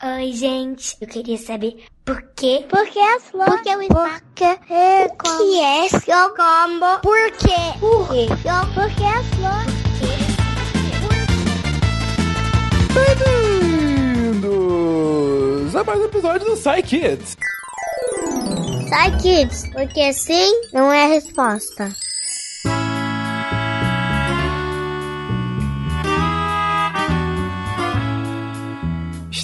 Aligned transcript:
Oi, 0.00 0.32
gente. 0.32 0.96
Eu 1.00 1.08
queria 1.08 1.36
saber 1.36 1.84
por 2.04 2.22
quê? 2.36 2.64
Por 2.68 2.86
que 2.86 3.00
as 3.00 3.24
flores? 3.24 3.52
Por 3.52 3.62
que 3.64 3.76
o 3.76 3.82
espaço? 3.82 4.22
Por 4.22 4.34
que 4.36 4.44
é 4.44 5.06
O 5.06 5.16
que 5.16 5.60
é 5.60 5.88
seu 5.88 6.28
combo? 6.36 7.00
Por 7.02 7.32
quê? 7.32 7.74
Por 7.80 8.08
quê? 8.08 8.28
Por 8.74 8.94
que 8.94 9.02
as 9.02 9.26
flores? 9.34 9.74
Bem-vindos 14.38 15.74
a 15.74 15.82
mais 15.82 16.00
um 16.00 16.04
episódio 16.04 16.46
do 16.46 16.56
Psy 16.56 16.80
Kids. 16.84 17.36
Sai, 18.88 19.18
kids, 19.18 19.68
porque 19.72 20.12
sim 20.12 20.62
não 20.72 20.92
é 20.92 21.06
a 21.06 21.08
resposta. 21.08 21.92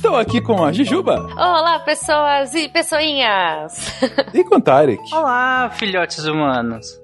Estou 0.05 0.19
aqui 0.19 0.39
com 0.39 0.63
a 0.63 0.71
Jujuba 0.71 1.27
Olá, 1.35 1.79
pessoas 1.79 2.55
e 2.55 2.69
pessoinhas! 2.69 3.91
e 4.35 4.45
com 4.45 4.57
o 4.57 4.61
Tarek. 4.61 5.03
Olá, 5.15 5.71
filhotes 5.71 6.27
humanos. 6.27 7.01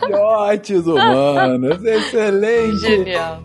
Filhotes 0.00 0.86
humanos, 0.86 1.84
excelente. 1.84 2.80
Genial. 2.80 3.42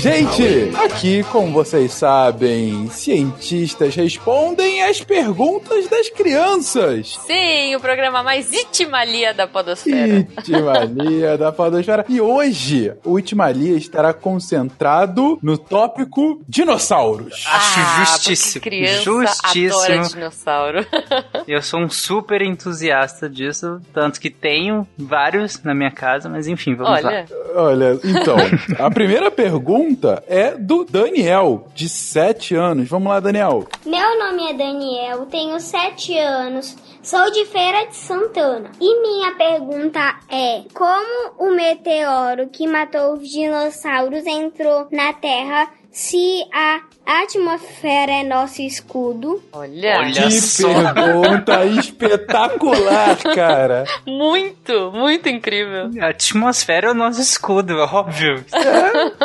Gente, 0.00 0.72
aqui, 0.82 1.22
como 1.24 1.52
vocês 1.52 1.92
sabem, 1.92 2.88
cientistas 2.88 3.94
respondem 3.94 4.82
às 4.82 5.02
perguntas 5.02 5.86
das 5.88 6.08
crianças. 6.08 7.18
Sim, 7.26 7.76
o 7.76 7.80
programa 7.80 8.22
mais 8.22 8.50
itimalia 8.50 9.34
da 9.34 9.46
podosfera. 9.46 10.26
Itimalia 10.38 11.36
da 11.36 11.52
Podosfera. 11.52 12.06
E 12.08 12.18
hoje, 12.18 12.90
o 13.04 13.18
Itimalia 13.18 13.76
estará 13.76 14.14
concentrado 14.14 15.38
no 15.42 15.58
tópico 15.58 16.40
dinossauros. 16.48 17.44
Acho 17.46 17.80
Ah, 17.80 18.04
justíssimo. 18.04 18.52
porque 18.62 18.70
criança 18.70 19.02
adora 19.10 19.26
Justíssimo. 19.52 20.04
dinossauro. 20.14 20.86
Eu 21.46 21.60
sou 21.60 21.78
um 21.80 21.90
super 21.90 22.40
entusiasta 22.40 23.28
disso, 23.28 23.80
tanto 23.92 24.18
que 24.18 24.30
tenho 24.30 24.88
vários 24.96 25.62
na 25.62 25.74
minha 25.74 25.90
casa, 25.90 26.26
mas 26.28 26.46
enfim, 26.48 26.74
vamos 26.74 27.02
lá. 27.02 27.10
Olha, 27.10 27.26
Olha, 27.54 28.00
então, 28.02 28.36
a 28.78 28.90
primeira 28.90 29.30
pergunta 29.30 29.89
é 30.26 30.56
do 30.56 30.84
Daniel, 30.84 31.66
de 31.74 31.88
7 31.88 32.54
anos. 32.54 32.88
Vamos 32.88 33.08
lá, 33.08 33.20
Daniel. 33.20 33.66
Meu 33.84 34.18
nome 34.18 34.50
é 34.50 34.54
Daniel, 34.54 35.26
tenho 35.26 35.58
7 35.58 36.18
anos, 36.18 36.76
sou 37.02 37.30
de 37.30 37.44
Feira 37.46 37.86
de 37.86 37.96
Santana. 37.96 38.70
E 38.80 39.02
minha 39.02 39.34
pergunta 39.36 40.20
é: 40.28 40.62
como 40.74 41.32
o 41.38 41.54
meteoro 41.54 42.48
que 42.48 42.66
matou 42.66 43.14
os 43.14 43.28
dinossauros 43.28 44.26
entrou 44.26 44.86
na 44.90 45.12
Terra 45.12 45.70
se 45.90 46.44
a 46.52 46.82
atmosfera 47.18 48.12
é 48.12 48.22
nosso 48.22 48.62
escudo? 48.62 49.42
olha, 49.52 49.98
Olha. 49.98 50.22
Que 50.22 50.30
só. 50.32 50.68
pergunta 50.94 51.64
espetacular, 51.66 53.16
cara. 53.34 53.84
muito, 54.06 54.92
muito 54.92 55.28
incrível. 55.28 55.90
A 56.00 56.08
atmosfera 56.08 56.88
é 56.88 56.90
o 56.90 56.94
nosso 56.94 57.20
escudo, 57.20 57.74
óbvio. 57.76 58.44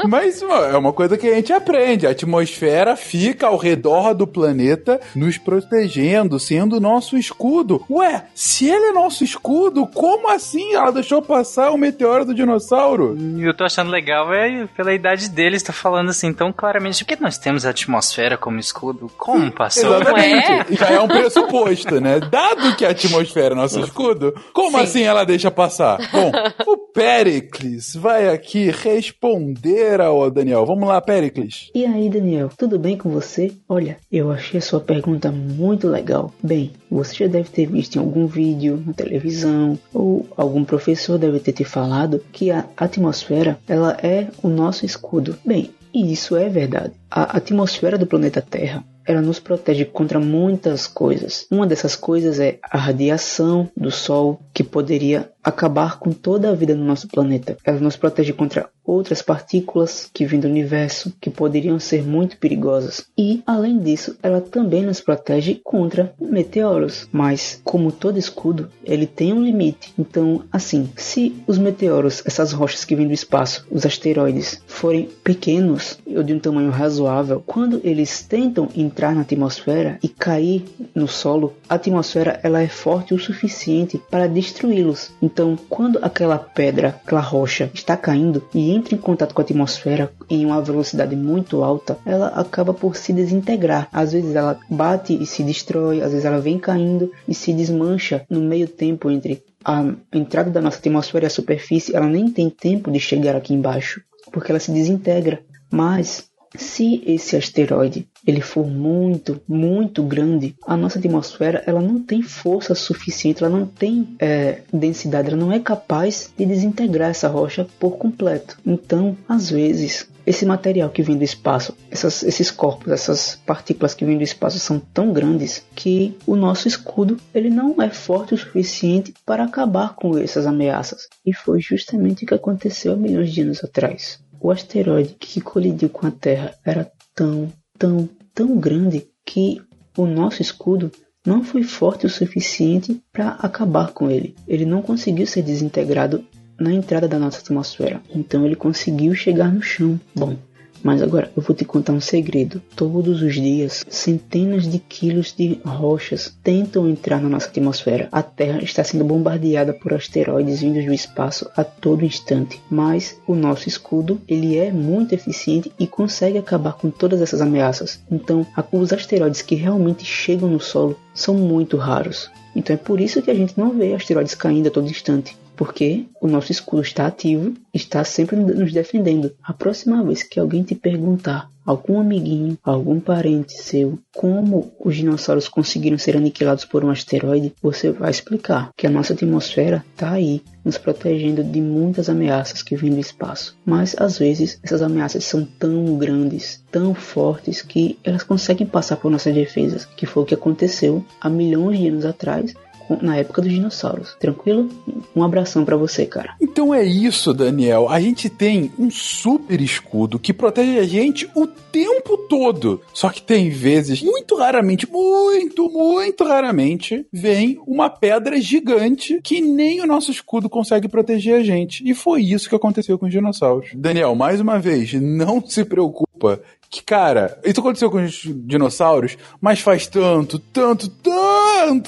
Mas 0.08 0.42
ó, 0.42 0.66
é 0.66 0.78
uma 0.78 0.94
coisa 0.94 1.18
que 1.18 1.28
a 1.28 1.36
gente 1.36 1.54
aprende. 1.54 2.08
A 2.08 2.12
atmosfera 2.12 2.96
fica 2.96 3.48
ao 3.48 3.58
redor 3.58 4.14
do 4.14 4.28
planeta, 4.28 5.00
nos 5.16 5.38
protegendo, 5.38 6.40
sendo 6.40 6.80
nosso 6.80 7.18
escudo. 7.18 7.84
Ué, 7.90 8.26
se 8.34 8.70
ele 8.70 8.88
é 8.88 8.92
nosso 8.94 9.24
escudo, 9.24 9.88
como 9.88 10.30
assim 10.30 10.74
ela 10.74 10.92
deixou 10.92 11.22
passar 11.22 11.72
o 11.72 11.78
meteoro 11.78 12.26
do 12.26 12.34
dinossauro? 12.34 13.16
E 13.38 13.44
eu 13.44 13.54
tô 13.54 13.64
achando 13.64 13.92
legal 13.92 14.34
é 14.34 14.68
pela 14.76 14.94
idade 14.94 15.30
deles, 15.30 15.64
tá 15.64 15.74
falando 15.74 16.10
assim 16.10 16.34
tão 16.34 16.52
claramente. 16.52 17.04
Por 17.04 17.16
que 17.16 17.22
nós 17.22 17.38
temos 17.38 17.66
a 17.66 17.72
atmosfera 17.76 18.38
como 18.38 18.58
escudo? 18.58 19.12
Como 19.18 19.52
passou? 19.52 19.96
Exatamente. 19.96 20.76
Já 20.76 20.90
é 20.90 21.00
um 21.00 21.08
pressuposto, 21.08 22.00
né? 22.00 22.20
Dado 22.20 22.76
que 22.76 22.86
a 22.86 22.90
atmosfera 22.90 23.54
é 23.54 23.58
nosso 23.58 23.80
escudo, 23.80 24.34
como 24.54 24.78
Sim. 24.78 24.84
assim 24.84 25.04
ela 25.04 25.26
deixa 25.26 25.52
passar? 25.52 25.98
Bom, 26.12 26.32
o 26.66 26.78
Pericles 26.78 27.96
vai 27.96 28.30
aqui 28.30 28.72
responder 28.72 30.00
ao 30.00 30.32
Daniel. 30.32 30.66
Vamos 30.66 30.88
lá, 30.88 31.02
Pericles. 31.02 31.70
E 31.76 31.86
aí, 31.86 32.10
Daniel, 32.10 32.50
tudo 32.58 32.80
bem 32.80 32.98
com 32.98 33.10
você? 33.10 33.52
Olha, 33.68 33.98
eu 34.12 34.32
achei 34.32 34.58
a 34.58 34.62
sua 34.62 34.80
pergunta 34.80 35.32
muito 35.32 35.88
legal. 35.88 36.34
Bem, 36.42 36.72
você 36.90 37.26
já 37.26 37.28
deve 37.28 37.50
ter 37.50 37.66
visto 37.68 37.98
em 37.98 38.00
algum 38.00 38.26
vídeo, 38.26 38.82
na 38.86 38.94
televisão, 38.94 39.78
ou 39.94 40.26
algum 40.38 40.64
professor 40.64 41.18
deve 41.18 41.40
ter 41.40 41.52
te 41.52 41.66
falado 41.66 42.24
que 42.32 42.52
a 42.52 42.66
atmosfera, 42.78 43.60
ela 43.68 43.98
é 44.02 44.28
o 44.42 44.48
nosso 44.48 44.86
escudo. 44.86 45.38
Bem, 45.46 45.72
e 45.96 46.12
isso 46.12 46.36
é 46.36 46.50
verdade. 46.50 46.94
A 47.10 47.38
atmosfera 47.38 47.98
do 47.98 48.06
planeta 48.06 48.42
Terra 48.42 48.84
ela 49.06 49.22
nos 49.22 49.40
protege 49.40 49.86
contra 49.86 50.20
muitas 50.20 50.88
coisas. 50.88 51.46
Uma 51.52 51.68
dessas 51.68 51.96
coisas 51.96 52.40
é 52.40 52.58
a 52.64 52.78
radiação 52.78 53.70
do 53.78 53.92
Sol, 53.92 54.42
que 54.52 54.64
poderia 54.64 55.32
acabar 55.46 56.00
com 56.00 56.12
toda 56.12 56.50
a 56.50 56.56
vida 56.56 56.74
no 56.74 56.84
nosso 56.84 57.08
planeta. 57.08 57.56
Ela 57.64 57.80
nos 57.80 57.96
protege 57.96 58.34
contra 58.34 58.68
outras 58.84 59.22
partículas 59.22 60.10
que 60.14 60.26
vêm 60.26 60.40
do 60.40 60.48
universo, 60.48 61.14
que 61.22 61.30
poderiam 61.30 61.80
ser 61.80 62.04
muito 62.04 62.38
perigosas. 62.38 63.06
E, 63.18 63.44
além 63.46 63.80
disso, 63.80 64.18
ela 64.22 64.42
também 64.42 64.84
nos 64.84 65.02
protege 65.02 65.60
contra 65.64 66.14
meteoros. 66.20 67.08
Mas, 67.12 67.62
como 67.64 67.92
todo 67.92 68.20
escudo, 68.20 68.70
ele 68.84 69.08
tem 69.08 69.34
um 69.34 69.44
limite. 69.44 69.94
Então, 69.98 70.44
assim, 70.52 70.90
se 70.96 71.36
os 71.48 71.58
meteoros, 71.58 72.24
essas 72.26 72.52
rochas 72.52 72.86
que 72.86 72.96
vêm 72.96 73.08
do 73.08 73.14
espaço, 73.14 73.66
os 73.72 73.86
asteroides, 73.86 74.62
forem 74.68 75.10
pequenos 75.24 75.98
ou 76.08 76.24
de 76.24 76.34
um 76.34 76.40
tamanho 76.40 76.70
razoável, 76.70 77.44
quando 77.46 77.82
eles 77.84 78.24
tentam 78.24 78.70
entrar 78.76 79.14
na 79.14 79.22
atmosfera 79.22 80.00
e 80.02 80.08
cair 80.08 80.64
no 80.94 81.08
solo, 81.08 81.54
a 81.68 81.76
atmosfera 81.76 82.40
ela 82.44 82.62
é 82.62 82.68
forte 82.68 83.14
o 83.14 83.20
suficiente 83.20 84.02
para 84.10 84.28
destruí-los. 84.28 85.12
Então, 85.36 85.58
quando 85.70 86.00
aquela 86.02 86.40
pedra, 86.40 86.96
aquela 87.04 87.20
rocha 87.20 87.70
está 87.74 87.98
caindo 87.98 88.42
e 88.54 88.72
entra 88.72 88.96
em 88.96 88.98
contato 88.98 89.34
com 89.34 89.42
a 89.42 89.44
atmosfera 89.44 90.10
em 90.30 90.46
uma 90.46 90.62
velocidade 90.62 91.14
muito 91.14 91.62
alta, 91.62 91.98
ela 92.06 92.28
acaba 92.28 92.74
por 92.74 92.96
se 92.96 93.12
desintegrar. 93.12 93.90
Às 93.92 94.14
vezes 94.14 94.34
ela 94.34 94.58
bate 94.70 95.14
e 95.14 95.26
se 95.26 95.44
destrói, 95.44 96.02
às 96.02 96.12
vezes 96.12 96.24
ela 96.24 96.40
vem 96.40 96.58
caindo 96.58 97.12
e 97.28 97.34
se 97.34 97.52
desmancha 97.52 98.26
no 98.30 98.40
meio 98.40 98.66
tempo 98.66 99.12
entre 99.12 99.44
a 99.66 99.84
entrada 100.14 100.50
da 100.50 100.62
nossa 100.62 100.78
atmosfera 100.78 101.26
e 101.26 101.28
a 101.28 101.30
superfície, 101.30 101.94
ela 101.94 102.08
nem 102.08 102.32
tem 102.32 102.50
tempo 102.50 102.90
de 102.90 103.02
chegar 103.02 103.36
aqui 103.36 103.54
embaixo, 103.54 104.02
porque 104.32 104.54
ela 104.54 104.60
se 104.60 104.72
desintegra. 104.72 105.42
Mas 105.70 106.30
se 106.58 107.04
esse 107.06 107.36
asteroide 107.36 108.08
ele 108.26 108.42
for 108.42 108.66
muito, 108.66 109.40
muito 109.48 110.04
grande, 110.04 110.56
a 110.66 110.76
nossa 110.76 111.00
atmosfera 111.00 111.64
ela 111.66 111.82
não 111.82 112.02
tem 112.02 112.22
força 112.22 112.74
suficiente, 112.74 113.44
ela 113.44 113.56
não 113.56 113.66
tem 113.66 114.16
é, 114.20 114.62
densidade, 114.74 115.30
ela 115.30 115.38
não 115.38 115.52
é 115.52 115.60
capaz 115.60 116.32
de 116.38 116.46
desintegrar 116.46 117.12
essa 117.12 117.28
rocha 117.28 117.68
por 117.80 117.98
completo. 117.98 118.58
Então, 118.66 119.16
às 119.28 119.50
vezes, 119.50 120.08
esse 120.26 120.46
material 120.46 120.90
que 120.90 121.04
vem 121.04 121.18
do 121.18 121.24
espaço, 121.24 121.78
essas, 121.92 122.24
esses 122.24 122.50
corpos, 122.50 122.92
essas 122.92 123.40
partículas 123.46 123.94
que 123.94 124.04
vêm 124.04 124.18
do 124.18 124.24
espaço 124.24 124.58
são 124.60 124.80
tão 124.80 125.14
grandes 125.14 125.64
que 125.76 126.18
o 126.26 126.36
nosso 126.36 126.68
escudo 126.68 127.18
ele 127.34 127.50
não 127.50 127.80
é 127.82 127.90
forte 127.90 128.34
o 128.34 128.38
suficiente 128.38 129.14
para 129.26 129.44
acabar 129.44 129.94
com 129.96 130.18
essas 130.18 130.48
ameaças. 130.48 131.08
E 131.26 131.34
foi 131.34 131.62
justamente 131.62 132.24
o 132.24 132.28
que 132.28 132.34
aconteceu 132.34 132.94
há 132.94 132.96
milhões 132.96 133.32
de 133.32 133.42
anos 133.42 133.64
atrás. 133.64 134.20
O 134.46 134.52
asteroide 134.52 135.16
que 135.20 135.42
colidiu 135.42 135.90
com 135.90 136.06
a 136.06 136.12
Terra 136.12 136.54
era 136.64 136.88
tão, 137.16 137.52
tão, 137.80 138.08
tão 138.32 138.60
grande 138.60 139.08
que 139.26 139.60
o 139.98 140.06
nosso 140.06 140.40
escudo 140.40 140.92
não 141.26 141.44
foi 141.44 141.64
forte 141.64 142.06
o 142.06 142.10
suficiente 142.12 143.02
para 143.12 143.30
acabar 143.30 143.92
com 143.92 144.08
ele. 144.08 144.36
Ele 144.48 144.64
não 144.64 144.84
conseguiu 144.84 145.26
ser 145.26 145.42
desintegrado 145.42 146.24
na 146.60 146.72
entrada 146.72 147.08
da 147.08 147.18
nossa 147.18 147.40
atmosfera. 147.40 148.00
Então 148.14 148.46
ele 148.46 148.56
conseguiu 148.56 149.16
chegar 149.16 149.52
no 149.52 149.64
chão. 149.64 150.00
Bom, 150.14 150.38
mas 150.84 151.02
agora 151.02 151.32
eu 151.36 151.42
vou 151.42 151.56
te 151.56 151.66
contar 151.66 151.94
um 151.94 152.02
segredo. 152.02 152.62
Todos 152.76 153.22
os 153.22 153.36
dias, 153.36 153.86
centenas 153.90 154.68
de 154.68 154.80
quilos 154.80 155.34
de 155.36 155.60
rochas 155.66 156.36
tentam 156.44 156.88
entrar 156.88 157.22
na 157.22 157.30
nossa 157.30 157.48
atmosfera. 157.48 158.08
A 158.12 158.22
Terra 158.22 158.64
está 158.64 158.84
sendo 158.84 159.04
bombardeada 159.04 159.74
por 159.74 159.94
asteroides 159.94 160.62
vindos 160.62 160.86
do 160.86 160.94
espaço 160.94 161.50
a 161.56 161.64
todo 161.64 162.06
instante. 162.06 162.62
Mas 162.70 163.18
o 163.28 163.36
nosso 163.36 163.68
escudo, 163.68 164.22
ele 164.28 164.58
é 164.58 164.72
muito 164.72 165.14
eficiente 165.14 165.72
e 165.80 165.88
consegue 165.88 166.38
acabar 166.38 166.74
com 166.74 166.90
todas 166.90 167.22
essas 167.22 167.42
ameaças. 167.42 168.00
Então, 168.12 168.46
os 168.72 168.94
asteroides 168.94 169.42
que 169.42 169.56
realmente 169.56 170.06
chegam 170.06 170.50
no 170.50 170.60
solo 170.60 170.98
são 171.14 171.36
muito 171.36 171.78
raros. 171.78 172.30
Então 172.56 172.74
é 172.74 172.78
por 172.78 173.02
isso 173.02 173.22
que 173.22 173.30
a 173.30 173.36
gente 173.36 173.58
não 173.58 173.78
vê 173.78 173.94
asteroides 173.94 174.34
caindo 174.34 174.68
a 174.68 174.72
todo 174.72 174.90
instante. 174.90 175.36
Porque 175.56 176.06
o 176.22 176.28
nosso 176.28 176.52
escudo 176.52 176.82
está 176.82 177.08
ativo, 177.08 177.54
está 177.74 178.04
sempre 178.04 178.36
nos 178.36 178.72
defendendo. 178.72 179.32
A 179.44 179.54
próxima 179.54 180.04
vez 180.04 180.24
que 180.24 180.40
alguém 180.40 180.64
te 180.64 180.76
perguntar 180.76 181.50
algum 181.66 182.00
amiguinho, 182.00 182.58
algum 182.64 183.00
parente 183.00 183.54
seu, 183.54 183.98
como 184.16 184.72
os 184.80 184.96
dinossauros 184.96 185.48
conseguiram 185.48 185.98
ser 185.98 186.16
aniquilados 186.16 186.64
por 186.64 186.86
um 186.86 186.92
asteroide, 186.92 187.54
você 187.62 187.92
vai 187.92 188.12
explicar 188.12 188.70
que 188.78 188.86
a 188.86 188.90
nossa 188.90 189.14
atmosfera 189.14 189.84
está 189.92 190.12
aí, 190.12 190.42
nos 190.64 190.78
protegendo 190.78 191.44
de 191.44 191.60
muitas 191.60 192.08
ameaças 192.08 192.62
que 192.62 192.76
vêm 192.76 192.94
do 192.94 193.00
espaço. 193.00 193.58
Mas 193.66 193.96
às 193.98 194.20
vezes 194.20 194.60
essas 194.64 194.82
ameaças 194.82 195.24
são 195.24 195.44
tão 195.44 195.98
grandes, 195.98 196.64
tão 196.72 196.94
fortes 196.94 197.62
que 197.62 197.98
elas 198.04 198.24
conseguem 198.24 198.68
passar 198.68 198.98
por 198.98 199.10
nossas 199.10 199.34
defesas, 199.34 199.86
que 199.86 200.06
foi 200.06 200.24
o 200.24 200.26
que 200.26 200.36
aconteceu 200.36 201.04
há 201.20 201.30
milhões 201.30 201.80
de 201.80 201.88
anos 201.88 202.06
atrás 202.06 202.54
na 203.02 203.18
época 203.18 203.42
dos 203.42 203.52
dinossauros. 203.52 204.16
Tranquilo? 204.20 204.70
Um 205.16 205.24
abração 205.24 205.66
para 205.66 205.78
você, 205.78 206.06
cara. 206.06 206.36
Então 206.40 206.74
é 206.74 206.84
isso, 206.84 207.34
Daniel. 207.34 207.90
A 207.90 208.00
gente 208.00 208.30
tem 208.30 208.72
um 208.78 208.90
super 208.90 209.62
escudo 209.62 210.20
que 210.20 210.34
protege 210.34 210.80
a 210.80 210.84
gente 210.84 211.30
o 211.36 211.48
tempo 211.48 212.18
todo. 212.30 212.82
Só 212.94 213.10
que 213.10 213.22
tem 213.22 213.50
vezes, 213.50 214.02
muito 214.02 214.36
raramente, 214.36 214.90
muito, 214.90 215.70
muito 215.70 216.24
raramente, 216.24 217.06
vem 217.12 217.60
uma 217.66 217.90
pedra 217.90 218.40
gigante 218.40 219.20
que 219.24 219.42
nem 219.42 219.82
o 219.82 219.88
nosso 219.88 220.12
escudo 220.12 220.50
consegue 220.50 220.88
proteger 220.88 221.36
a 221.36 221.44
gente. 221.44 221.84
E 221.88 221.94
foi 221.94 222.22
isso 222.22 222.50
que 222.50 222.56
aconteceu 222.56 222.98
com 222.98 223.06
os 223.06 223.12
dinossauros. 223.12 223.70
Daniel, 223.76 224.16
mais 224.16 224.40
uma 224.40 224.60
vez, 224.60 224.94
não 224.94 225.46
se 225.46 225.66
preocupa 225.66 226.42
que, 226.70 226.84
cara, 226.84 227.40
isso 227.44 227.60
aconteceu 227.60 227.90
com 227.90 228.04
os 228.04 228.22
dinossauros, 228.46 229.18
mas 229.40 229.60
faz 229.60 229.88
tanto, 229.88 230.40
tanto, 230.40 230.90
tanto 230.90 231.25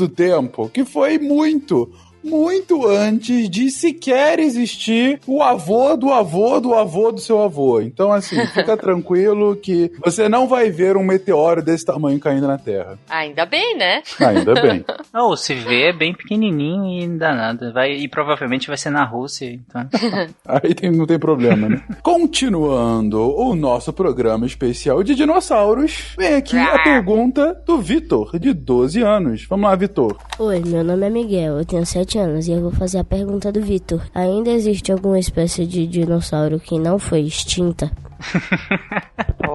tempo 0.10 0.70
que 0.70 0.84
foi 0.84 1.20
muito, 1.20 1.90
muito 2.24 2.88
antes 2.88 3.50
de 3.50 3.70
sequer 3.70 4.40
existir 4.40 5.20
o 5.26 5.42
avô 5.42 5.96
do 5.96 6.12
avô 6.12 6.60
do 6.60 6.74
avô 6.74 7.12
do 7.12 7.20
seu 7.20 7.42
avô. 7.42 7.82
Então, 7.82 8.12
assim, 8.12 8.46
fica 8.54 8.78
tranquilo 8.78 9.56
que 9.56 9.92
você 10.04 10.28
não 10.28 10.48
vai 10.48 10.70
ver 10.70 10.98
um 10.98 11.04
meteoro 11.04 11.62
desse 11.62 11.86
tamanho 11.86 12.20
caindo 12.20 12.48
na 12.48 12.58
Terra. 12.58 12.98
Ainda 13.10 13.46
bem, 13.46 13.78
né? 13.78 14.02
Ainda 14.20 14.54
bem. 14.62 14.86
Ou 15.16 15.36
se 15.36 15.54
vê, 15.54 15.90
é 15.90 15.94
bem 15.94 16.14
pequenininho 16.14 17.04
e 17.04 17.08
não 17.08 17.18
dá 17.18 17.34
nada. 17.34 17.72
Vai, 17.72 17.94
e 17.94 18.08
provavelmente 18.08 18.68
vai 18.68 18.78
ser 18.78 18.90
na 18.90 19.04
Rússia, 19.04 19.46
então. 19.52 19.88
Aí 20.46 20.74
tem, 20.74 20.92
não 20.92 21.06
tem 21.06 21.20
problema, 21.20 21.70
né? 21.70 21.84
Continuando 22.02 23.36
o 23.36 23.56
nosso 23.56 23.92
programa 23.94 24.46
especial 24.46 25.04
de 25.04 25.16
dinossauros, 25.16 26.16
vem 26.18 26.36
aqui 26.36 26.58
a 26.58 26.84
pergunta 26.84 27.54
do 27.66 27.78
Vitor, 27.80 28.38
de 28.40 28.54
12 28.54 29.02
anos. 29.02 29.46
Vamos 29.50 29.70
lá, 29.70 29.76
Vitor. 29.76 30.18
Oi, 30.40 30.62
meu 30.66 30.84
nome 30.84 31.06
é 31.06 31.10
Miguel, 31.10 31.58
eu 31.58 31.66
tenho 31.66 31.86
7 31.86 32.07
anos 32.16 32.48
e 32.48 32.52
eu 32.52 32.62
vou 32.62 32.72
fazer 32.72 33.00
a 33.00 33.04
pergunta 33.04 33.52
do 33.52 33.60
Vitor. 33.60 34.02
Ainda 34.14 34.52
existe 34.52 34.92
alguma 34.92 35.18
espécie 35.18 35.66
de 35.66 35.88
dinossauro 35.88 36.60
que 36.60 36.78
não 36.78 37.00
foi 37.00 37.22
extinta? 37.22 37.92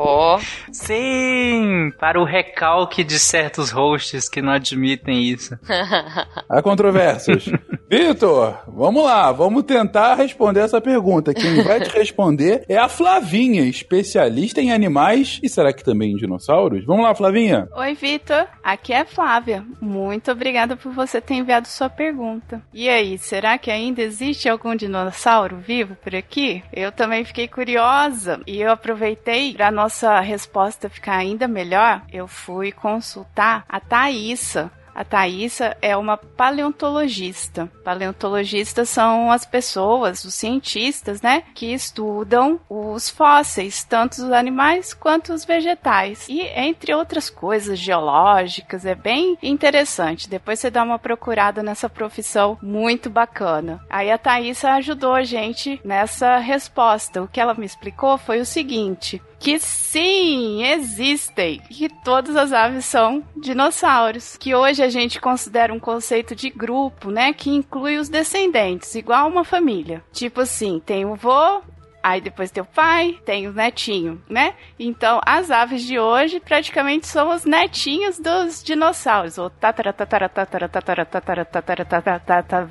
Oh, 0.04 0.36
Sim! 0.72 1.92
Para 1.96 2.20
o 2.20 2.24
recalque 2.24 3.04
de 3.04 3.20
certos 3.20 3.70
hosts 3.70 4.28
que 4.28 4.42
não 4.42 4.52
admitem 4.52 5.22
isso. 5.22 5.56
Há 6.48 6.60
controvérsias. 6.60 7.44
Vitor, 7.88 8.62
vamos 8.66 9.04
lá, 9.04 9.30
vamos 9.30 9.62
tentar 9.64 10.14
responder 10.14 10.60
essa 10.60 10.80
pergunta. 10.80 11.34
Quem 11.34 11.62
vai 11.62 11.78
te 11.80 11.90
responder 11.90 12.64
é 12.68 12.78
a 12.78 12.88
Flavinha, 12.88 13.62
especialista 13.64 14.60
em 14.60 14.72
animais 14.72 15.38
e 15.42 15.48
será 15.48 15.72
que 15.72 15.84
também 15.84 16.12
em 16.12 16.16
dinossauros? 16.16 16.84
Vamos 16.86 17.04
lá, 17.04 17.14
Flavinha. 17.14 17.68
Oi, 17.76 17.94
Vitor. 17.94 18.46
Aqui 18.64 18.94
é 18.94 19.04
Flávia. 19.04 19.62
Muito 19.80 20.32
obrigada 20.32 20.74
por 20.74 20.90
você 20.92 21.20
ter 21.20 21.34
enviado 21.34 21.68
sua 21.68 21.90
pergunta. 21.90 22.62
E 22.72 22.88
aí, 22.88 23.18
será 23.18 23.58
que 23.58 23.70
ainda 23.70 24.00
existe 24.00 24.48
algum 24.48 24.74
dinossauro 24.74 25.58
vivo 25.58 25.94
por 26.02 26.14
aqui? 26.14 26.64
Eu 26.72 26.90
também 26.90 27.24
fiquei 27.24 27.46
curiosa 27.46 28.40
e 28.46 28.60
eu 28.60 28.72
aproveitei 28.72 29.52
para 29.52 29.70
nossa 29.92 30.20
resposta 30.20 30.88
ficar 30.88 31.16
ainda 31.16 31.46
melhor. 31.46 32.00
Eu 32.10 32.26
fui 32.26 32.72
consultar 32.72 33.62
a 33.68 33.78
Thaísa. 33.78 34.70
A 34.94 35.04
Thaísa 35.04 35.76
é 35.80 35.96
uma 35.96 36.16
paleontologista. 36.16 37.70
Paleontologistas 37.82 38.88
são 38.90 39.30
as 39.30 39.46
pessoas, 39.46 40.22
os 40.24 40.34
cientistas, 40.34 41.22
né, 41.22 41.44
que 41.54 41.72
estudam 41.72 42.60
os 42.68 43.08
fósseis, 43.08 43.84
tanto 43.84 44.12
os 44.12 44.32
animais 44.32 44.92
quanto 44.92 45.32
os 45.32 45.46
vegetais. 45.46 46.26
E 46.28 46.42
entre 46.42 46.94
outras 46.94 47.30
coisas 47.30 47.78
geológicas, 47.78 48.84
é 48.84 48.94
bem 48.94 49.38
interessante. 49.42 50.28
Depois 50.28 50.58
você 50.58 50.70
dá 50.70 50.82
uma 50.82 50.98
procurada 50.98 51.62
nessa 51.62 51.88
profissão 51.88 52.58
muito 52.62 53.08
bacana. 53.08 53.82
Aí 53.88 54.10
a 54.10 54.18
Thaísa 54.18 54.72
ajudou 54.72 55.14
a 55.14 55.22
gente 55.22 55.80
nessa 55.82 56.36
resposta. 56.36 57.22
O 57.22 57.28
que 57.28 57.40
ela 57.40 57.54
me 57.54 57.64
explicou 57.64 58.18
foi 58.18 58.40
o 58.40 58.46
seguinte: 58.46 59.22
que 59.42 59.58
sim, 59.58 60.64
existem, 60.64 61.60
que 61.68 61.88
todas 61.88 62.36
as 62.36 62.52
aves 62.52 62.84
são 62.84 63.24
dinossauros, 63.36 64.36
que 64.36 64.54
hoje 64.54 64.84
a 64.84 64.88
gente 64.88 65.20
considera 65.20 65.74
um 65.74 65.80
conceito 65.80 66.36
de 66.36 66.48
grupo, 66.48 67.10
né, 67.10 67.32
que 67.32 67.50
inclui 67.50 67.98
os 67.98 68.08
descendentes, 68.08 68.94
igual 68.94 69.26
uma 69.26 69.42
família. 69.42 70.00
Tipo 70.12 70.42
assim, 70.42 70.80
tem 70.86 71.04
o 71.04 71.16
vô, 71.16 71.60
Aí 72.02 72.20
depois 72.20 72.50
tem 72.50 72.62
o 72.62 72.66
pai, 72.66 73.18
tem 73.24 73.46
o 73.46 73.52
netinho, 73.52 74.20
né? 74.28 74.54
Então, 74.78 75.20
as 75.24 75.50
aves 75.50 75.82
de 75.82 75.98
hoje 75.98 76.40
praticamente 76.40 77.06
são 77.06 77.30
os 77.30 77.44
netinhos 77.44 78.18
dos 78.18 78.62
dinossauros, 78.62 79.38
ou 79.38 79.50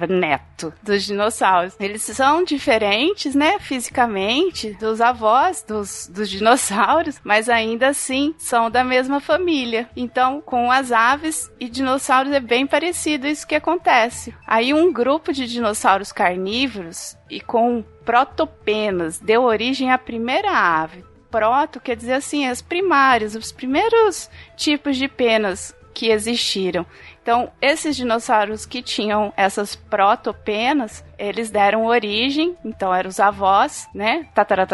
neto 0.07 0.73
dos 0.83 1.03
dinossauros. 1.03 1.75
Eles 1.79 2.01
são 2.01 2.43
diferentes, 2.43 3.33
né, 3.33 3.57
fisicamente, 3.59 4.73
dos 4.73 4.99
avós 4.99 5.63
dos, 5.63 6.07
dos 6.07 6.29
dinossauros, 6.29 7.19
mas 7.23 7.47
ainda 7.47 7.89
assim 7.89 8.35
são 8.37 8.69
da 8.69 8.83
mesma 8.83 9.19
família. 9.19 9.89
Então, 9.95 10.41
com 10.41 10.71
as 10.71 10.91
aves 10.91 11.51
e 11.59 11.69
dinossauros 11.69 12.33
é 12.33 12.39
bem 12.39 12.67
parecido 12.67 13.27
isso 13.27 13.47
que 13.47 13.55
acontece. 13.55 14.35
Aí 14.45 14.73
um 14.73 14.91
grupo 14.91 15.31
de 15.31 15.47
dinossauros 15.47 16.11
carnívoros 16.11 17.17
e 17.29 17.39
com 17.39 17.83
protopenas 18.03 19.19
deu 19.21 19.43
origem 19.43 19.91
à 19.91 19.97
primeira 19.97 20.51
ave. 20.51 21.03
Proto 21.29 21.79
quer 21.79 21.95
dizer 21.95 22.13
assim, 22.13 22.45
as 22.45 22.61
primárias, 22.61 23.35
os 23.35 23.51
primeiros 23.51 24.29
tipos 24.57 24.97
de 24.97 25.07
penas 25.07 25.73
que 25.93 26.09
existiram. 26.09 26.85
Então, 27.21 27.51
esses 27.61 27.95
dinossauros 27.95 28.65
que 28.65 28.81
tinham 28.81 29.31
essas 29.37 29.75
protopenas, 29.75 31.05
eles 31.19 31.51
deram 31.51 31.85
origem, 31.85 32.57
então 32.65 32.93
eram 32.93 33.09
os 33.09 33.19
avós, 33.19 33.87
né? 33.93 34.25
Tatara, 34.33 34.65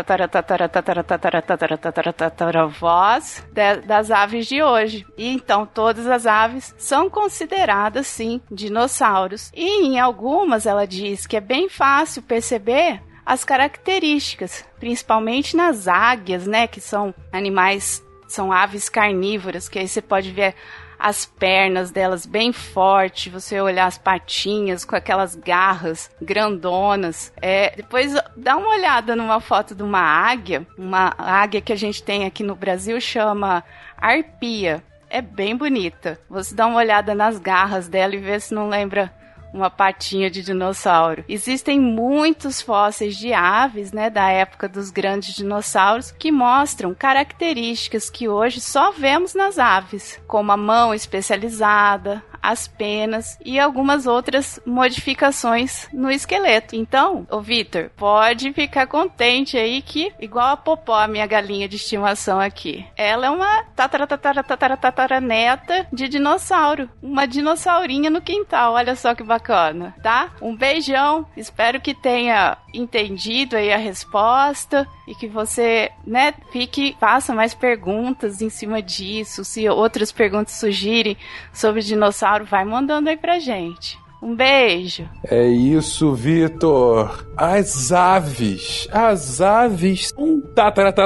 avós 2.63 3.45
das 3.85 4.09
aves 4.09 4.47
de 4.47 4.63
hoje. 4.63 5.05
E 5.17 5.27
então 5.27 5.65
todas 5.65 6.07
as 6.07 6.25
aves 6.25 6.73
são 6.77 7.09
consideradas, 7.09 8.07
sim, 8.07 8.39
dinossauros. 8.49 9.51
E 9.53 9.85
em 9.85 9.99
algumas 9.99 10.65
ela 10.65 10.87
diz 10.87 11.27
que 11.27 11.35
é 11.35 11.41
bem 11.41 11.67
fácil 11.67 12.21
perceber 12.21 13.01
as 13.27 13.43
características, 13.43 14.63
principalmente 14.79 15.53
nas 15.53 15.85
águias, 15.85 16.47
né, 16.47 16.65
que 16.65 16.79
são 16.79 17.13
animais, 17.29 18.01
são 18.25 18.53
aves 18.53 18.87
carnívoras, 18.87 19.67
que 19.67 19.77
aí 19.77 19.85
você 19.85 20.01
pode 20.01 20.31
ver 20.31 20.55
as 20.97 21.25
pernas 21.25 21.91
delas 21.91 22.25
bem 22.25 22.53
forte, 22.53 23.29
você 23.29 23.59
olhar 23.59 23.85
as 23.85 23.97
patinhas 23.97 24.85
com 24.85 24.95
aquelas 24.95 25.35
garras 25.35 26.09
grandonas. 26.21 27.33
É, 27.41 27.75
depois 27.75 28.13
dá 28.37 28.55
uma 28.55 28.69
olhada 28.69 29.13
numa 29.13 29.41
foto 29.41 29.75
de 29.75 29.83
uma 29.83 29.99
águia, 29.99 30.65
uma 30.77 31.13
águia 31.17 31.59
que 31.59 31.73
a 31.73 31.77
gente 31.77 32.01
tem 32.01 32.25
aqui 32.25 32.43
no 32.43 32.55
Brasil 32.55 32.99
chama 33.01 33.61
arpia. 33.97 34.81
É 35.09 35.21
bem 35.21 35.53
bonita. 35.53 36.17
Você 36.29 36.55
dá 36.55 36.65
uma 36.65 36.77
olhada 36.77 37.13
nas 37.13 37.37
garras 37.37 37.89
dela 37.89 38.15
e 38.15 38.19
vê 38.19 38.39
se 38.39 38.53
não 38.53 38.69
lembra 38.69 39.13
uma 39.53 39.69
patinha 39.69 40.29
de 40.29 40.41
dinossauro. 40.41 41.23
Existem 41.27 41.79
muitos 41.79 42.61
fósseis 42.61 43.15
de 43.15 43.33
aves, 43.33 43.91
né, 43.91 44.09
da 44.09 44.29
época 44.29 44.67
dos 44.67 44.91
grandes 44.91 45.35
dinossauros, 45.35 46.11
que 46.11 46.31
mostram 46.31 46.93
características 46.93 48.09
que 48.09 48.27
hoje 48.27 48.59
só 48.59 48.91
vemos 48.91 49.33
nas 49.33 49.57
aves, 49.57 50.19
como 50.27 50.51
a 50.51 50.57
mão 50.57 50.93
especializada, 50.93 52.23
as 52.41 52.67
penas 52.67 53.37
e 53.43 53.59
algumas 53.59 54.05
outras 54.05 54.59
modificações 54.65 55.87
no 55.93 56.11
esqueleto. 56.11 56.75
Então, 56.75 57.27
o 57.29 57.41
Vitor, 57.41 57.89
pode 57.95 58.53
ficar 58.53 58.87
contente 58.87 59.57
aí 59.57 59.81
que, 59.81 60.11
igual 60.19 60.47
a 60.47 60.57
Popó, 60.57 60.95
a 60.95 61.07
minha 61.07 61.25
galinha 61.25 61.67
de 61.67 61.75
estimação 61.75 62.39
aqui, 62.39 62.85
ela 62.95 63.27
é 63.27 63.29
uma 63.29 63.63
tatara, 63.75 64.07
tatara, 64.07 64.43
tatara, 64.43 64.77
tatara 64.77 65.21
neta 65.21 65.87
de 65.91 66.07
dinossauro. 66.07 66.89
Uma 67.01 67.27
dinossaurinha 67.27 68.09
no 68.09 68.21
quintal. 68.21 68.73
Olha 68.73 68.95
só 68.95 69.13
que 69.13 69.23
bacana, 69.23 69.95
tá? 70.01 70.31
Um 70.41 70.55
beijão. 70.55 71.25
Espero 71.35 71.81
que 71.81 71.93
tenha 71.93 72.57
entendido 72.73 73.55
aí 73.55 73.71
a 73.71 73.77
resposta 73.77 74.87
e 75.07 75.15
que 75.15 75.27
você, 75.27 75.89
né, 76.05 76.33
fique, 76.51 76.95
faça 76.99 77.33
mais 77.33 77.53
perguntas 77.53 78.41
em 78.41 78.49
cima 78.49 78.81
disso. 78.81 79.45
Se 79.45 79.67
outras 79.69 80.11
perguntas 80.11 80.53
surgirem 80.53 81.15
sobre 81.53 81.81
dinossauro, 81.81 82.43
vai 82.43 82.65
mandando 82.65 83.09
aí 83.09 83.15
pra 83.15 83.39
gente. 83.39 83.97
Um 84.21 84.35
beijo. 84.35 85.07
É 85.29 85.47
isso, 85.47 86.13
Vitor. 86.13 87.25
As 87.37 87.91
aves. 87.91 88.87
As 88.91 89.39
aves 89.39 90.07
são 90.09 90.41
tatara, 90.55 90.91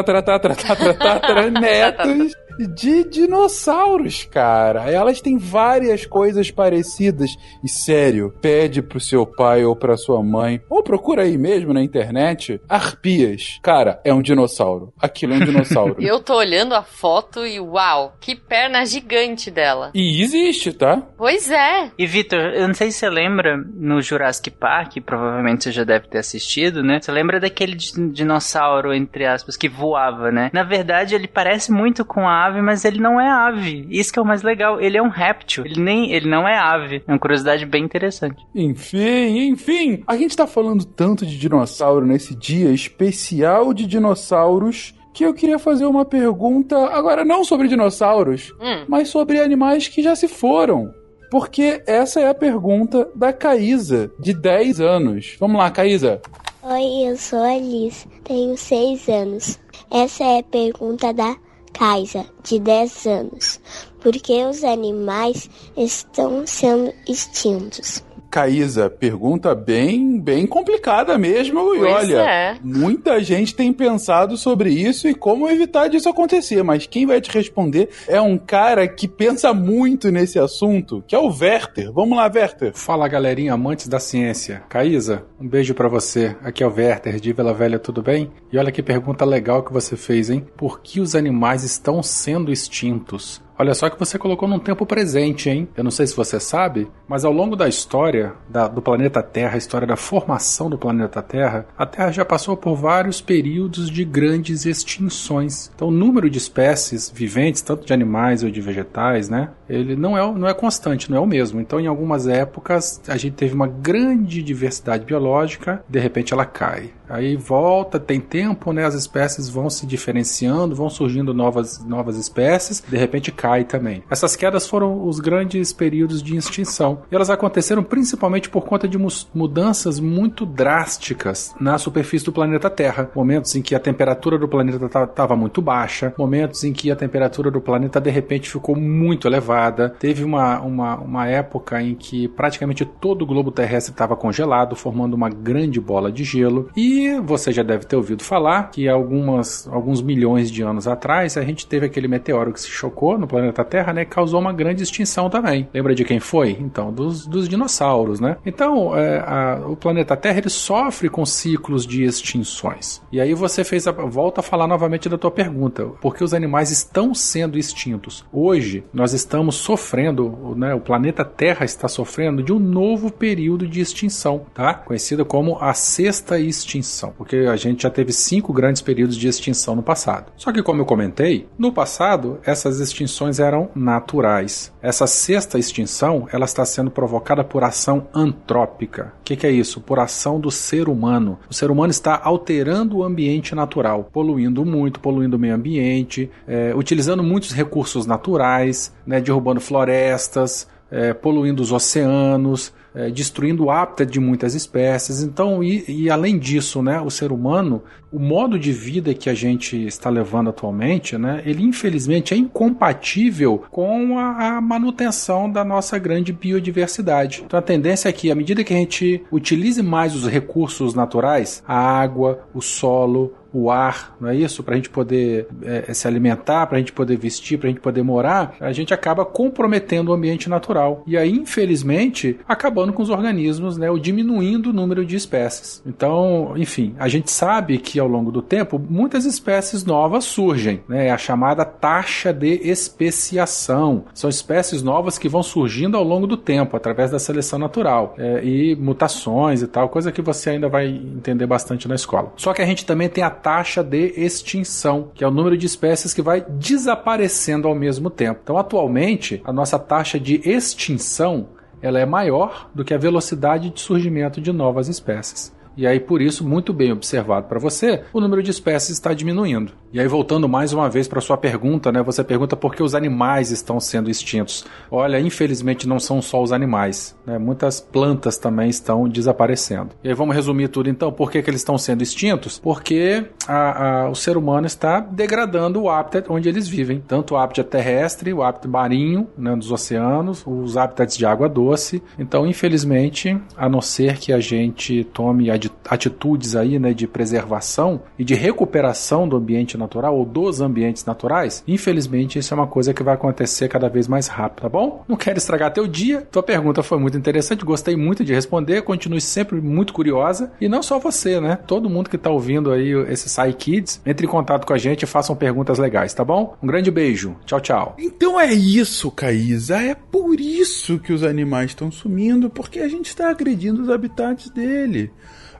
de 2.67 3.03
dinossauros, 3.05 4.23
cara. 4.25 4.89
Elas 4.89 5.21
têm 5.21 5.37
várias 5.37 6.05
coisas 6.05 6.49
parecidas. 6.51 7.29
E 7.63 7.69
sério, 7.69 8.33
pede 8.41 8.81
pro 8.81 8.99
seu 8.99 9.25
pai 9.25 9.63
ou 9.65 9.75
pra 9.75 9.97
sua 9.97 10.23
mãe, 10.23 10.61
ou 10.69 10.83
procura 10.83 11.23
aí 11.23 11.37
mesmo 11.37 11.73
na 11.73 11.83
internet, 11.83 12.59
arpias. 12.67 13.59
Cara, 13.61 13.99
é 14.03 14.13
um 14.13 14.21
dinossauro. 14.21 14.93
Aquilo 14.99 15.33
é 15.33 15.37
um 15.37 15.45
dinossauro. 15.45 15.95
Eu 16.01 16.19
tô 16.19 16.35
olhando 16.35 16.73
a 16.75 16.81
foto 16.83 17.45
e 17.45 17.59
uau, 17.59 18.15
que 18.19 18.35
perna 18.35 18.85
gigante 18.85 19.49
dela. 19.51 19.91
E 19.93 20.21
existe, 20.21 20.73
tá? 20.73 21.01
Pois 21.17 21.49
é. 21.51 21.91
E 21.97 22.05
Vitor, 22.05 22.39
eu 22.39 22.67
não 22.67 22.73
sei 22.73 22.91
se 22.91 22.99
você 22.99 23.09
lembra 23.09 23.57
no 23.57 24.01
Jurassic 24.01 24.49
Park, 24.51 24.97
provavelmente 25.05 25.63
você 25.63 25.71
já 25.71 25.83
deve 25.83 26.07
ter 26.07 26.19
assistido, 26.19 26.83
né? 26.83 26.99
Você 27.01 27.11
lembra 27.11 27.39
daquele 27.39 27.75
di- 27.75 28.09
dinossauro, 28.11 28.93
entre 28.93 29.25
aspas, 29.25 29.55
que 29.57 29.69
voava, 29.69 30.31
né? 30.31 30.49
Na 30.53 30.63
verdade, 30.63 31.15
ele 31.15 31.27
parece 31.27 31.71
muito 31.71 32.03
com 32.05 32.27
a 32.27 32.33
ave, 32.51 32.61
mas 32.61 32.83
ele 32.85 32.99
não 32.99 33.19
é 33.19 33.29
ave. 33.29 33.87
Isso 33.89 34.11
que 34.13 34.19
é 34.19 34.21
o 34.21 34.25
mais 34.25 34.43
legal. 34.43 34.79
Ele 34.79 34.97
é 34.97 35.01
um 35.01 35.09
réptil. 35.09 35.65
Ele 35.65 35.81
nem, 35.81 36.11
ele 36.11 36.29
não 36.29 36.47
é 36.47 36.57
ave. 36.57 37.01
É 37.07 37.11
uma 37.11 37.19
curiosidade 37.19 37.65
bem 37.65 37.83
interessante. 37.83 38.45
Enfim, 38.53 39.47
enfim. 39.49 40.03
A 40.05 40.15
gente 40.17 40.35
tá 40.35 40.45
falando 40.45 40.85
tanto 40.85 41.25
de 41.25 41.37
dinossauro 41.37 42.05
nesse 42.05 42.35
dia 42.35 42.69
especial 42.71 43.73
de 43.73 43.85
dinossauros 43.85 44.93
que 45.13 45.25
eu 45.25 45.33
queria 45.33 45.59
fazer 45.59 45.85
uma 45.85 46.05
pergunta, 46.05 46.77
agora 46.87 47.25
não 47.25 47.43
sobre 47.43 47.67
dinossauros, 47.67 48.53
Hum. 48.61 48.85
mas 48.87 49.09
sobre 49.09 49.41
animais 49.41 49.87
que 49.89 50.01
já 50.01 50.15
se 50.15 50.27
foram. 50.27 50.89
Porque 51.29 51.81
essa 51.85 52.19
é 52.21 52.29
a 52.29 52.33
pergunta 52.33 53.09
da 53.15 53.33
Caísa, 53.33 54.11
de 54.19 54.33
10 54.33 54.79
anos. 54.79 55.35
Vamos 55.39 55.57
lá, 55.57 55.69
Caísa. 55.69 56.21
Oi, 56.63 57.09
eu 57.09 57.17
sou 57.17 57.41
a 57.43 57.57
Liz, 57.57 58.07
tenho 58.23 58.57
6 58.57 59.09
anos. 59.09 59.59
Essa 59.91 60.23
é 60.23 60.39
a 60.39 60.43
pergunta 60.43 61.13
da 61.13 61.35
Kaisa, 61.73 62.25
de 62.43 62.59
10 62.59 63.05
anos. 63.07 63.59
Por 63.99 64.13
que 64.13 64.43
os 64.45 64.63
animais 64.63 65.49
estão 65.75 66.45
sendo 66.45 66.93
extintos? 67.07 68.03
Caísa, 68.31 68.89
pergunta 68.89 69.53
bem, 69.53 70.17
bem 70.17 70.47
complicada 70.47 71.17
mesmo. 71.17 71.75
E 71.75 71.79
Pois 71.79 71.93
olha, 71.93 72.21
é. 72.21 72.55
muita 72.63 73.21
gente 73.21 73.53
tem 73.53 73.73
pensado 73.73 74.37
sobre 74.37 74.71
isso 74.71 75.05
e 75.09 75.13
como 75.13 75.49
evitar 75.49 75.89
disso 75.89 76.07
acontecer. 76.07 76.63
Mas 76.63 76.87
quem 76.87 77.05
vai 77.05 77.19
te 77.19 77.29
responder 77.29 77.89
é 78.07 78.21
um 78.21 78.37
cara 78.37 78.87
que 78.87 79.05
pensa 79.05 79.53
muito 79.53 80.09
nesse 80.09 80.39
assunto, 80.39 81.03
que 81.05 81.13
é 81.13 81.19
o 81.19 81.27
Werther. 81.27 81.91
Vamos 81.91 82.17
lá, 82.17 82.31
Werther. 82.33 82.71
Fala 82.73 83.05
galerinha, 83.09 83.53
amantes 83.53 83.89
da 83.89 83.99
ciência. 83.99 84.63
Caísa, 84.69 85.25
um 85.39 85.47
beijo 85.47 85.73
pra 85.73 85.89
você. 85.89 86.33
Aqui 86.41 86.63
é 86.63 86.67
o 86.67 86.73
Werther 86.73 87.19
de 87.19 87.33
Vila 87.33 87.53
Velha, 87.53 87.79
tudo 87.79 88.01
bem? 88.01 88.31
E 88.49 88.57
olha 88.57 88.71
que 88.71 88.81
pergunta 88.81 89.25
legal 89.25 89.61
que 89.61 89.73
você 89.73 89.97
fez, 89.97 90.29
hein? 90.29 90.47
Por 90.55 90.79
que 90.81 91.01
os 91.01 91.15
animais 91.15 91.63
estão 91.63 92.01
sendo 92.01 92.49
extintos? 92.49 93.41
Olha 93.61 93.75
só 93.75 93.91
que 93.91 93.99
você 93.99 94.17
colocou 94.17 94.49
num 94.49 94.57
tempo 94.57 94.87
presente, 94.87 95.47
hein? 95.47 95.67
Eu 95.77 95.83
não 95.83 95.91
sei 95.91 96.07
se 96.07 96.15
você 96.17 96.39
sabe, 96.39 96.87
mas 97.07 97.23
ao 97.23 97.31
longo 97.31 97.55
da 97.55 97.69
história 97.69 98.33
da- 98.49 98.67
do 98.67 98.81
planeta 98.81 99.21
Terra, 99.21 99.53
a 99.53 99.57
história 99.59 99.85
da 99.85 99.95
formação 99.95 100.67
do 100.67 100.79
planeta 100.79 101.21
Terra, 101.21 101.67
a 101.77 101.85
Terra 101.85 102.11
já 102.11 102.25
passou 102.25 102.57
por 102.57 102.75
vários 102.75 103.21
períodos 103.21 103.91
de 103.91 104.03
grandes 104.03 104.65
extinções. 104.65 105.69
Então, 105.75 105.89
o 105.89 105.91
número 105.91 106.27
de 106.27 106.39
espécies 106.39 107.11
viventes, 107.13 107.61
tanto 107.61 107.85
de 107.85 107.93
animais 107.93 108.41
ou 108.43 108.49
de 108.49 108.59
vegetais, 108.59 109.29
né? 109.29 109.51
Ele 109.69 109.95
não 109.95 110.17
é, 110.17 110.31
não 110.39 110.47
é 110.47 110.55
constante, 110.55 111.11
não 111.11 111.17
é 111.17 111.19
o 111.19 111.27
mesmo. 111.27 111.61
Então, 111.61 111.79
em 111.79 111.85
algumas 111.85 112.27
épocas, 112.27 112.99
a 113.07 113.15
gente 113.15 113.35
teve 113.35 113.53
uma 113.53 113.67
grande 113.67 114.41
diversidade 114.41 115.05
biológica, 115.05 115.83
de 115.87 115.99
repente 115.99 116.33
ela 116.33 116.45
cai. 116.45 116.89
Aí 117.07 117.35
volta, 117.35 117.99
tem 117.99 118.21
tempo, 118.21 118.71
né? 118.71 118.85
As 118.85 118.95
espécies 118.95 119.49
vão 119.49 119.69
se 119.69 119.85
diferenciando, 119.85 120.73
vão 120.73 120.89
surgindo 120.89 121.33
novas, 121.33 121.83
novas 121.85 122.17
espécies, 122.17 122.81
de 122.87 122.95
repente 122.97 123.31
cai 123.33 123.50
também. 123.63 124.03
Essas 124.09 124.35
quedas 124.35 124.67
foram 124.67 125.05
os 125.07 125.19
grandes 125.19 125.73
períodos 125.73 126.21
de 126.23 126.35
extinção. 126.35 127.01
E 127.11 127.15
elas 127.15 127.29
aconteceram 127.29 127.83
principalmente 127.83 128.49
por 128.49 128.63
conta 128.63 128.87
de 128.87 128.97
mudanças 129.33 129.99
muito 129.99 130.45
drásticas 130.45 131.53
na 131.59 131.77
superfície 131.77 132.25
do 132.25 132.31
planeta 132.31 132.69
Terra. 132.69 133.09
Momentos 133.15 133.55
em 133.55 133.61
que 133.61 133.75
a 133.75 133.79
temperatura 133.79 134.37
do 134.37 134.47
planeta 134.47 134.85
estava 135.03 135.35
muito 135.35 135.61
baixa, 135.61 136.13
momentos 136.17 136.63
em 136.63 136.73
que 136.73 136.91
a 136.91 136.95
temperatura 136.95 137.51
do 137.51 137.61
planeta 137.61 137.99
de 137.99 138.09
repente 138.09 138.49
ficou 138.49 138.75
muito 138.75 139.27
elevada. 139.27 139.89
Teve 139.89 140.23
uma, 140.23 140.59
uma, 140.61 140.95
uma 140.97 141.27
época 141.27 141.81
em 141.81 141.95
que 141.95 142.27
praticamente 142.29 142.85
todo 142.85 143.23
o 143.23 143.25
globo 143.25 143.51
terrestre 143.51 143.91
estava 143.91 144.15
congelado, 144.15 144.75
formando 144.75 145.13
uma 145.13 145.29
grande 145.29 145.79
bola 145.79 146.11
de 146.11 146.23
gelo. 146.23 146.69
E 146.75 147.19
você 147.19 147.51
já 147.51 147.63
deve 147.63 147.85
ter 147.85 147.95
ouvido 147.95 148.23
falar 148.23 148.69
que 148.71 148.87
algumas, 148.87 149.67
alguns 149.67 150.01
milhões 150.01 150.51
de 150.51 150.61
anos 150.61 150.87
atrás 150.87 151.37
a 151.37 151.43
gente 151.43 151.65
teve 151.65 151.85
aquele 151.85 152.07
meteoro 152.07 152.53
que 152.53 152.61
se 152.61 152.69
chocou 152.69 153.17
no 153.17 153.27
planeta 153.27 153.40
Terra, 153.69 153.93
né? 153.93 154.05
Causou 154.05 154.39
uma 154.39 154.53
grande 154.53 154.83
extinção 154.83 155.29
também. 155.29 155.67
Lembra 155.73 155.95
de 155.95 156.03
quem 156.03 156.19
foi? 156.19 156.57
Então, 156.59 156.91
dos, 156.91 157.25
dos 157.25 157.47
dinossauros, 157.47 158.19
né? 158.19 158.37
Então, 158.45 158.95
é, 158.97 159.19
a- 159.19 159.61
o 159.67 159.75
planeta 159.75 160.15
Terra 160.17 160.39
ele 160.39 160.49
sofre 160.49 161.09
com 161.09 161.25
ciclos 161.25 161.85
de 161.85 162.03
extinções. 162.03 163.01
E 163.11 163.19
aí 163.21 163.33
você 163.33 163.63
fez 163.63 163.87
a, 163.87 163.91
volta 163.91 164.39
a 164.41 164.43
falar 164.43 164.67
novamente 164.67 165.07
da 165.07 165.17
tua 165.17 165.31
pergunta, 165.31 165.85
por 166.01 166.15
que 166.15 166.23
os 166.23 166.33
animais 166.33 166.71
estão 166.71 167.13
sendo 167.13 167.57
extintos? 167.57 168.25
Hoje 168.31 168.83
nós 168.93 169.13
estamos 169.13 169.55
sofrendo, 169.55 170.53
né? 170.57 170.73
O 170.73 170.79
planeta 170.79 171.23
Terra 171.23 171.63
está 171.65 171.87
sofrendo 171.87 172.43
de 172.43 172.51
um 172.51 172.59
novo 172.59 173.11
período 173.11 173.67
de 173.67 173.79
extinção, 173.79 174.45
tá? 174.53 174.73
Conhecido 174.73 175.23
como 175.25 175.57
a 175.59 175.73
sexta 175.73 176.39
extinção, 176.39 177.13
porque 177.17 177.37
a 177.37 177.55
gente 177.55 177.83
já 177.83 177.89
teve 177.89 178.11
cinco 178.11 178.51
grandes 178.51 178.81
períodos 178.81 179.15
de 179.15 179.27
extinção 179.27 179.75
no 179.75 179.83
passado. 179.83 180.31
Só 180.35 180.51
que 180.51 180.63
como 180.63 180.81
eu 180.81 180.85
comentei, 180.85 181.47
no 181.57 181.71
passado 181.71 182.39
essas 182.43 182.79
extinções 182.79 183.20
eram 183.39 183.69
naturais. 183.75 184.71
Essa 184.81 185.05
sexta 185.07 185.59
extinção, 185.59 186.27
ela 186.31 186.45
está 186.45 186.65
sendo 186.65 186.89
provocada 186.89 187.43
por 187.43 187.63
ação 187.63 188.07
antrópica. 188.13 189.13
O 189.19 189.23
que, 189.23 189.35
que 189.35 189.47
é 189.47 189.51
isso? 189.51 189.81
Por 189.81 189.99
ação 189.99 190.39
do 190.39 190.49
ser 190.49 190.89
humano. 190.89 191.39
O 191.49 191.53
ser 191.53 191.69
humano 191.69 191.91
está 191.91 192.19
alterando 192.23 192.97
o 192.97 193.03
ambiente 193.03 193.53
natural, 193.53 194.09
poluindo 194.11 194.65
muito, 194.65 194.99
poluindo 194.99 195.37
o 195.37 195.39
meio 195.39 195.55
ambiente, 195.55 196.29
eh, 196.47 196.73
utilizando 196.75 197.23
muitos 197.23 197.51
recursos 197.51 198.05
naturais, 198.05 198.93
né, 199.05 199.21
derrubando 199.21 199.61
florestas, 199.61 200.67
eh, 200.91 201.13
poluindo 201.13 201.61
os 201.61 201.71
oceanos, 201.71 202.73
eh, 202.93 203.09
destruindo 203.09 203.65
o 203.65 203.71
hábitat 203.71 204.11
de 204.11 204.19
muitas 204.19 204.53
espécies. 204.53 205.23
Então, 205.23 205.63
e, 205.63 205.85
e 205.87 206.09
além 206.09 206.37
disso, 206.37 206.81
né, 206.81 206.99
o 206.99 207.09
ser 207.09 207.31
humano, 207.31 207.81
o 208.11 208.19
modo 208.19 208.59
de 208.59 208.73
vida 208.73 209.13
que 209.13 209.29
a 209.29 209.33
gente 209.33 209.85
está 209.85 210.09
levando 210.09 210.49
atualmente, 210.49 211.17
né, 211.17 211.41
ele 211.45 211.63
infelizmente 211.63 212.33
é 212.33 212.37
incompatível 212.37 213.63
com 213.71 214.19
a, 214.19 214.57
a 214.57 214.61
manutenção 214.61 215.49
da 215.49 215.63
nossa 215.63 215.97
grande 215.97 216.33
biodiversidade. 216.33 217.43
Então, 217.45 217.57
a 217.57 217.63
tendência 217.63 218.09
é 218.09 218.11
que, 218.11 218.29
à 218.29 218.35
medida 218.35 218.63
que 218.63 218.73
a 218.73 218.77
gente 218.77 219.23
utilize 219.31 219.81
mais 219.81 220.13
os 220.13 220.27
recursos 220.27 220.93
naturais, 220.93 221.63
a 221.65 221.75
água, 221.75 222.41
o 222.53 222.61
solo, 222.61 223.33
o 223.53 223.69
ar, 223.69 224.15
não 224.19 224.29
é 224.29 224.35
isso? 224.35 224.63
Para 224.63 224.73
a 224.73 224.77
gente 224.77 224.89
poder 224.89 225.47
é, 225.63 225.93
se 225.93 226.07
alimentar, 226.07 226.67
para 226.67 226.77
a 226.77 226.79
gente 226.79 226.91
poder 226.91 227.17
vestir, 227.17 227.57
para 227.57 227.67
a 227.67 227.71
gente 227.71 227.81
poder 227.81 228.03
morar, 228.03 228.55
a 228.59 228.71
gente 228.71 228.93
acaba 228.93 229.25
comprometendo 229.25 230.09
o 230.09 230.13
ambiente 230.13 230.49
natural. 230.49 231.03
E 231.05 231.17
aí, 231.17 231.31
infelizmente, 231.31 232.39
acabando 232.47 232.93
com 232.93 233.03
os 233.03 233.09
organismos, 233.09 233.77
né? 233.77 233.89
Ou 233.89 233.99
diminuindo 233.99 234.69
o 234.69 234.73
número 234.73 235.05
de 235.05 235.15
espécies. 235.15 235.81
Então, 235.85 236.53
enfim, 236.55 236.95
a 236.97 237.07
gente 237.07 237.29
sabe 237.29 237.77
que 237.77 237.99
ao 237.99 238.07
longo 238.07 238.31
do 238.31 238.41
tempo 238.41 238.81
muitas 238.89 239.25
espécies 239.25 239.85
novas 239.85 240.23
surgem, 240.23 240.81
né? 240.87 241.07
É 241.07 241.11
a 241.11 241.17
chamada 241.17 241.65
taxa 241.65 242.33
de 242.33 242.61
especiação. 242.63 244.05
São 244.13 244.29
espécies 244.29 244.81
novas 244.81 245.17
que 245.17 245.27
vão 245.27 245.43
surgindo 245.43 245.97
ao 245.97 246.03
longo 246.03 246.27
do 246.27 246.37
tempo, 246.37 246.77
através 246.77 247.11
da 247.11 247.19
seleção 247.19 247.59
natural. 247.59 248.15
É, 248.17 248.43
e 248.43 248.75
mutações 248.75 249.61
e 249.61 249.67
tal, 249.67 249.89
coisa 249.89 250.11
que 250.11 250.21
você 250.21 250.51
ainda 250.51 250.69
vai 250.69 250.87
entender 250.87 251.45
bastante 251.45 251.87
na 251.87 251.95
escola. 251.95 252.31
Só 252.37 252.53
que 252.53 252.61
a 252.61 252.65
gente 252.65 252.85
também 252.85 253.09
tem 253.09 253.23
a 253.23 253.29
taxa 253.41 253.83
de 253.83 254.13
extinção, 254.17 255.11
que 255.13 255.23
é 255.23 255.27
o 255.27 255.31
número 255.31 255.57
de 255.57 255.65
espécies 255.65 256.13
que 256.13 256.21
vai 256.21 256.41
desaparecendo 256.41 257.67
ao 257.67 257.75
mesmo 257.75 258.09
tempo. 258.09 258.41
Então, 258.43 258.57
atualmente, 258.57 259.41
a 259.43 259.51
nossa 259.51 259.79
taxa 259.79 260.19
de 260.19 260.41
extinção 260.47 261.47
ela 261.81 261.99
é 261.99 262.05
maior 262.05 262.69
do 262.75 262.85
que 262.85 262.93
a 262.93 262.97
velocidade 262.97 263.71
de 263.71 263.79
surgimento 263.81 264.39
de 264.39 264.51
novas 264.51 264.87
espécies. 264.87 265.51
E 265.75 265.87
aí, 265.87 265.99
por 265.99 266.21
isso, 266.21 266.47
muito 266.47 266.73
bem 266.73 266.91
observado 266.91 267.47
para 267.47 267.59
você, 267.59 268.03
o 268.13 268.19
número 268.19 268.43
de 268.43 268.51
espécies 268.51 268.91
está 268.91 269.13
diminuindo. 269.13 269.71
E 269.93 269.99
aí, 269.99 270.07
voltando 270.07 270.47
mais 270.47 270.73
uma 270.73 270.89
vez 270.89 271.07
para 271.07 271.19
sua 271.19 271.37
pergunta, 271.37 271.91
né? 271.91 272.01
Você 272.01 272.23
pergunta 272.23 272.55
por 272.55 272.73
que 272.73 272.81
os 272.81 272.95
animais 272.95 273.51
estão 273.51 273.79
sendo 273.79 274.09
extintos. 274.09 274.65
Olha, 274.89 275.19
infelizmente 275.19 275.87
não 275.87 275.99
são 275.99 276.21
só 276.21 276.41
os 276.41 276.51
animais, 276.51 277.15
né? 277.25 277.37
Muitas 277.37 277.81
plantas 277.81 278.37
também 278.37 278.69
estão 278.69 279.07
desaparecendo. 279.07 279.89
E 280.03 280.09
aí, 280.09 280.13
vamos 280.13 280.35
resumir 280.35 280.69
tudo 280.69 280.89
então. 280.89 281.11
Por 281.11 281.29
que, 281.29 281.41
que 281.41 281.49
eles 281.49 281.61
estão 281.61 281.77
sendo 281.77 282.01
extintos? 282.01 282.59
Porque 282.59 283.25
a, 283.47 284.03
a, 284.03 284.09
o 284.09 284.15
ser 284.15 284.37
humano 284.37 284.65
está 284.65 284.99
degradando 284.99 285.81
o 285.81 285.89
hábitat 285.89 286.31
onde 286.31 286.47
eles 286.47 286.67
vivem. 286.67 287.03
Tanto 287.05 287.33
o 287.33 287.37
hábitat 287.37 287.69
terrestre, 287.69 288.33
o 288.33 288.43
hábitat 288.43 288.67
marinho, 288.67 289.27
né, 289.37 289.55
dos 289.55 289.71
oceanos, 289.71 290.43
os 290.45 290.77
hábitats 290.77 291.17
de 291.17 291.25
água 291.25 291.49
doce. 291.49 292.01
Então, 292.17 292.47
infelizmente, 292.47 293.37
a 293.57 293.67
não 293.67 293.81
ser 293.81 294.17
que 294.17 294.31
a 294.31 294.39
gente 294.39 295.03
tome 295.05 295.49
atitudes 295.89 296.55
aí, 296.55 296.79
né, 296.79 296.93
de 296.93 297.07
preservação 297.07 298.01
e 298.17 298.23
de 298.23 298.33
recuperação 298.33 299.27
do 299.27 299.35
ambiente 299.35 299.77
natural 299.77 300.17
ou 300.17 300.25
dos 300.25 300.61
ambientes 300.61 301.05
naturais, 301.05 301.63
infelizmente 301.67 302.39
isso 302.39 302.53
é 302.53 302.57
uma 302.57 302.67
coisa 302.67 302.93
que 302.93 303.03
vai 303.03 303.15
acontecer 303.15 303.67
cada 303.67 303.89
vez 303.89 304.07
mais 304.07 304.27
rápido, 304.27 304.63
tá 304.63 304.69
bom? 304.69 305.03
Não 305.07 305.17
quero 305.17 305.37
estragar 305.37 305.73
teu 305.73 305.87
dia. 305.87 306.21
Tua 306.31 306.43
pergunta 306.43 306.81
foi 306.81 306.99
muito 306.99 307.17
interessante, 307.17 307.65
gostei 307.65 307.95
muito 307.95 308.23
de 308.23 308.33
responder, 308.33 308.81
continue 308.81 309.21
sempre 309.21 309.59
muito 309.59 309.93
curiosa 309.93 310.51
e 310.59 310.69
não 310.69 310.81
só 310.81 310.99
você, 310.99 311.39
né? 311.39 311.57
Todo 311.67 311.89
mundo 311.89 312.09
que 312.09 312.17
tá 312.17 312.29
ouvindo 312.29 312.71
aí 312.71 312.91
esse 313.09 313.29
Sai 313.29 313.53
Kids, 313.53 314.01
entre 314.05 314.25
em 314.25 314.29
contato 314.29 314.65
com 314.65 314.73
a 314.73 314.77
gente 314.77 315.03
e 315.03 315.07
façam 315.07 315.35
perguntas 315.35 315.77
legais, 315.77 316.13
tá 316.13 316.23
bom? 316.23 316.55
Um 316.61 316.67
grande 316.67 316.91
beijo. 316.91 317.35
Tchau, 317.45 317.59
tchau. 317.59 317.95
Então 317.97 318.39
é 318.39 318.53
isso, 318.53 319.11
Caísa. 319.11 319.77
É 319.77 319.95
por 319.95 320.39
isso 320.39 320.99
que 320.99 321.13
os 321.13 321.23
animais 321.23 321.71
estão 321.71 321.91
sumindo, 321.91 322.49
porque 322.49 322.79
a 322.79 322.87
gente 322.87 323.07
está 323.07 323.29
agredindo 323.29 323.81
os 323.81 323.89
habitats 323.89 324.49
dele 324.49 325.11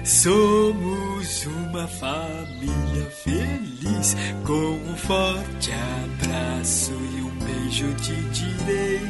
Somos 0.05 1.47
uma 1.47 1.87
família 1.87 3.11
feliz. 3.23 4.17
Com 4.45 4.79
um 4.91 4.97
forte 4.97 5.71
abraço 5.73 6.93
e 6.93 7.23
um 7.23 7.31
beijo 7.45 7.93
te 7.95 8.15
direi. 8.15 9.01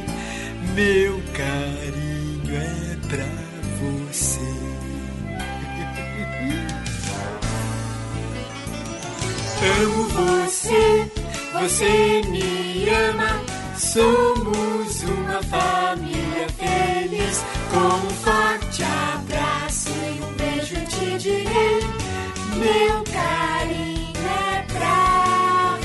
Meu 0.74 1.20
carinho 1.32 2.56
é 2.56 2.96
pra 3.08 3.26
você. 3.80 4.54
Amo 9.80 10.08
você, 10.08 11.10
você 11.52 12.22
me 12.28 12.88
ama. 12.90 13.40
Somos 13.76 15.02
uma 15.02 15.42
família 15.42 16.48
feliz 16.56 17.44
com 17.72 18.06
um 18.06 18.10
forte 18.10 18.82
abraço 18.82 19.23
direi. 21.24 21.80
Meu 22.58 23.02
carinho 23.10 24.12
é 24.28 24.62
pra 24.70 25.78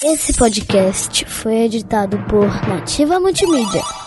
você. 0.00 0.06
Esse 0.06 0.32
podcast 0.32 1.24
foi 1.26 1.56
editado 1.64 2.18
por 2.30 2.48
Nativa 2.66 3.20
Multimídia. 3.20 4.01